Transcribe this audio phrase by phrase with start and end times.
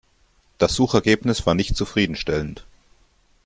[0.57, 2.65] Das Suchergebnis war nicht zufriedenstellend.